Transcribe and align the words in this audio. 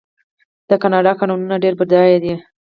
د 0.69 0.71
کاناډا 0.81 1.13
کانونه 1.19 1.55
ډیر 1.63 1.73
بډایه 1.79 2.17
دي. 2.23 2.33